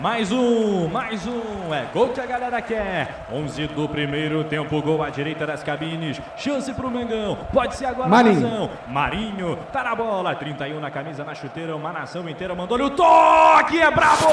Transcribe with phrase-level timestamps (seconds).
[0.00, 1.74] Mais um, mais um.
[1.74, 3.26] É gol que a galera quer.
[3.30, 6.18] 11 do primeiro tempo, gol à direita das cabines.
[6.38, 7.36] Chance pro Mengão.
[7.52, 8.38] Pode ser agora Marinho.
[8.38, 8.70] a nação.
[8.88, 10.34] Marinho tá na bola.
[10.34, 11.76] 31 na camisa, na chuteira.
[11.76, 13.78] Uma nação inteira mandou-lhe o toque.
[13.78, 14.24] É brabo!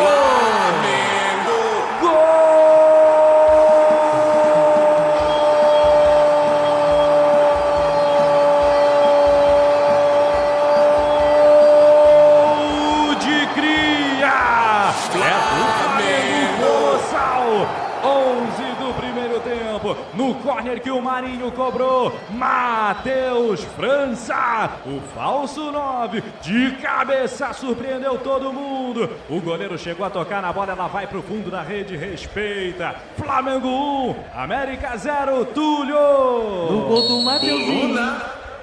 [11.79, 14.37] Gol de cria!
[15.13, 17.36] É do Flamengo Colossal!
[18.03, 26.23] 11 do primeiro tempo, no corner que o Marinho cobrou, Matheus França, o falso 9,
[26.41, 29.09] de cabeça surpreendeu todo mundo.
[29.29, 32.95] O goleiro chegou a tocar na bola, ela vai pro fundo da rede, respeita.
[33.17, 35.95] Flamengo 1, América 0, Túlio!
[36.71, 37.95] No gol do Mateuzinho.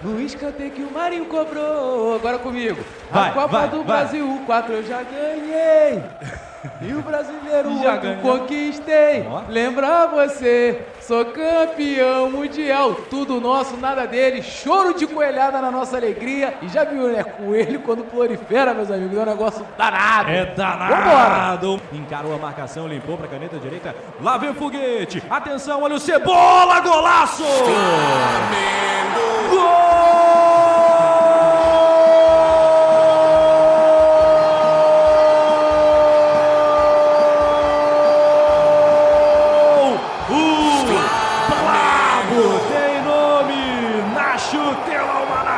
[0.03, 2.17] No escanteio que o Marinho cobrou.
[2.17, 2.85] Agora comigo.
[3.11, 4.01] Vai, a Copa vai, do vai.
[4.01, 6.03] Brasil 4 eu já ganhei.
[6.81, 8.21] E o brasileiro Já ganhou.
[8.39, 9.27] conquistei.
[9.31, 9.43] Ó.
[9.49, 12.95] Lembrar você, sou campeão mundial.
[13.11, 14.43] Tudo nosso, nada dele.
[14.43, 16.55] Choro de coelhada na nossa alegria.
[16.63, 17.23] E já viu, né?
[17.23, 19.17] Coelho quando prolifera, meus amigos.
[19.17, 20.31] É um negócio danado.
[20.31, 20.55] É Vambora.
[20.57, 21.81] danado.
[21.93, 23.95] Encarou a marcação, limpou pra caneta direita.
[24.21, 25.23] Lá vem o foguete.
[25.29, 27.43] Atenção, olha o Cebola, golaço!
[27.43, 28.84] Gol!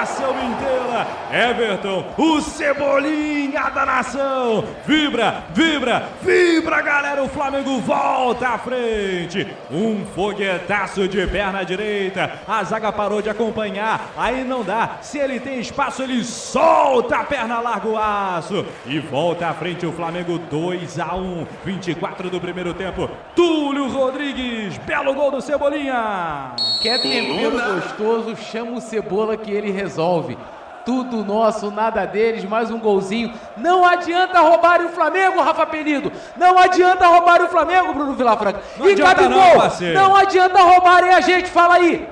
[0.07, 1.07] Nação inteira.
[1.33, 4.65] Everton, o Cebolinha da nação.
[4.87, 7.25] Vibra, vibra, vibra, galera.
[7.25, 9.47] O Flamengo volta à frente.
[9.71, 12.41] Um foguetaço de perna direita.
[12.47, 14.13] A zaga parou de acompanhar.
[14.17, 14.99] Aí não dá.
[15.03, 18.65] Se ele tem espaço, ele solta a perna, larga o aço.
[18.87, 21.47] E volta à frente o Flamengo 2 a 1.
[21.65, 23.11] 24 do primeiro tempo.
[23.35, 24.79] Túlio Rodrigues.
[24.79, 26.55] Belo gol do Cebolinha.
[26.81, 30.37] Quer tempero gostoso, chama o Cebola que ele resolve.
[30.85, 33.33] Tudo nosso, nada deles, mais um golzinho.
[33.57, 36.13] Não adianta roubar o Flamengo, Rafa Penido.
[36.37, 38.61] Não adianta roubar o Flamengo, Bruno Vilafranca.
[38.79, 42.09] Não e adianta Gabigol, não, não adianta roubarem a gente, fala aí.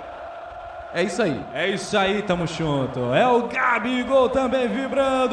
[0.92, 1.40] É isso aí.
[1.52, 3.12] É isso aí, tamo junto.
[3.12, 5.32] É o Gabigol também vibrando.